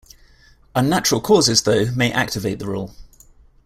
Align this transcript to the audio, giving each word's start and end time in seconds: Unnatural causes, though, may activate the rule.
Unnatural 0.75 1.21
causes, 1.21 1.61
though, 1.61 1.91
may 1.91 2.11
activate 2.11 2.57
the 2.57 2.65
rule. 2.65 2.95